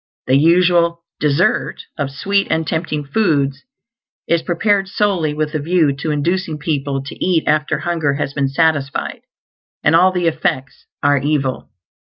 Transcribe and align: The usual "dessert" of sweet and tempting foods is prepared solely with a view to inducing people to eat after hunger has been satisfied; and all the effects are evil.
The 0.25 0.35
usual 0.35 1.03
"dessert" 1.19 1.83
of 1.95 2.09
sweet 2.09 2.47
and 2.49 2.65
tempting 2.65 3.05
foods 3.05 3.61
is 4.27 4.41
prepared 4.41 4.87
solely 4.87 5.31
with 5.31 5.53
a 5.53 5.59
view 5.59 5.93
to 5.97 6.09
inducing 6.09 6.57
people 6.57 7.03
to 7.03 7.23
eat 7.23 7.43
after 7.45 7.77
hunger 7.81 8.15
has 8.15 8.33
been 8.33 8.47
satisfied; 8.49 9.21
and 9.83 9.95
all 9.95 10.11
the 10.11 10.25
effects 10.25 10.87
are 11.03 11.19
evil. 11.19 11.69